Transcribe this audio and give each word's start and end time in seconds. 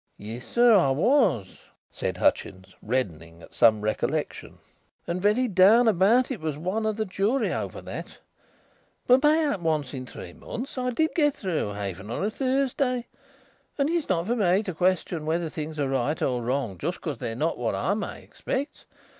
"Yes, 0.17 0.45
sir, 0.47 0.73
I 0.73 0.89
was," 0.89 1.59
said 1.91 2.17
Hutchins, 2.17 2.73
reddening 2.81 3.43
at 3.43 3.53
some 3.53 3.81
recollection, 3.81 4.57
"and 5.05 5.21
very 5.21 5.47
down 5.47 5.87
about 5.87 6.31
it 6.31 6.39
was 6.41 6.57
one 6.57 6.87
of 6.87 6.95
the 6.97 7.05
jury 7.05 7.53
over 7.53 7.81
that. 7.83 8.17
But, 9.05 9.21
mayhap 9.21 9.59
once 9.59 9.93
in 9.93 10.07
three 10.07 10.33
months, 10.33 10.75
I 10.75 10.89
did 10.89 11.13
get 11.13 11.35
through 11.35 11.77
even 11.79 12.09
on 12.09 12.23
a 12.25 12.31
Thursday, 12.31 13.05
and 13.77 13.91
it's 13.91 14.09
not 14.09 14.25
for 14.25 14.35
me 14.35 14.63
to 14.63 14.73
question 14.73 15.23
whether 15.27 15.49
things 15.51 15.77
are 15.79 15.89
right 15.89 16.19
or 16.19 16.41
wrong 16.41 16.79
just 16.79 16.97
because 16.97 17.19
they 17.19 17.33
are 17.33 17.35
not 17.35 17.59
what 17.59 17.75
I 17.75 17.93
may 17.93 18.23
expect. 18.23 18.85